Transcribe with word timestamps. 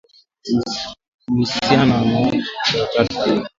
kuhusiana 1.25 1.85
na 1.85 2.05
mauaji 2.05 2.43
hayo 2.73 2.83
ya 2.83 2.89
watu 2.99 3.19
wengi 3.19 3.47